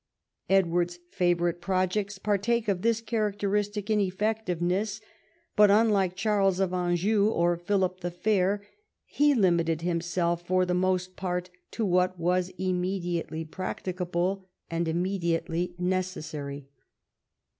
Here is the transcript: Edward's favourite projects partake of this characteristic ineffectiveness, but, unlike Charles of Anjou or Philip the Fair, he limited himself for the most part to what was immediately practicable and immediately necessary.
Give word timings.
Edward's 0.49 0.97
favourite 1.11 1.61
projects 1.61 2.17
partake 2.17 2.67
of 2.67 2.81
this 2.81 3.01
characteristic 3.01 3.87
ineffectiveness, 3.87 4.99
but, 5.55 5.69
unlike 5.69 6.15
Charles 6.15 6.59
of 6.59 6.73
Anjou 6.73 7.27
or 7.29 7.55
Philip 7.55 7.99
the 7.99 8.09
Fair, 8.09 8.65
he 9.05 9.35
limited 9.35 9.83
himself 9.83 10.41
for 10.41 10.65
the 10.65 10.73
most 10.73 11.15
part 11.15 11.51
to 11.69 11.85
what 11.85 12.17
was 12.17 12.49
immediately 12.57 13.45
practicable 13.45 14.49
and 14.71 14.87
immediately 14.87 15.75
necessary. 15.77 16.67